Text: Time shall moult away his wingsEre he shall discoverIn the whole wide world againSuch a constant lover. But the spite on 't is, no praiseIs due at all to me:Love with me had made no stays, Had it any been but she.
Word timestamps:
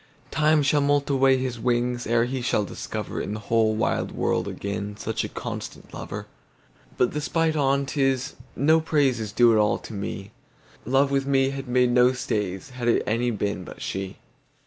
Time 0.31 0.63
shall 0.63 0.81
moult 0.81 1.11
away 1.11 1.37
his 1.37 1.59
wingsEre 1.59 2.25
he 2.25 2.41
shall 2.41 2.65
discoverIn 2.65 3.35
the 3.35 3.39
whole 3.39 3.75
wide 3.75 4.11
world 4.13 4.47
againSuch 4.47 5.23
a 5.23 5.29
constant 5.29 5.93
lover. 5.93 6.25
But 6.97 7.13
the 7.13 7.21
spite 7.21 7.55
on 7.55 7.85
't 7.85 8.01
is, 8.01 8.33
no 8.55 8.81
praiseIs 8.81 9.31
due 9.35 9.51
at 9.53 9.59
all 9.59 9.77
to 9.77 9.93
me:Love 9.93 11.11
with 11.11 11.27
me 11.27 11.51
had 11.51 11.67
made 11.67 11.91
no 11.91 12.13
stays, 12.13 12.71
Had 12.71 12.87
it 12.87 13.03
any 13.05 13.29
been 13.29 13.63
but 13.63 13.79
she. 13.79 14.17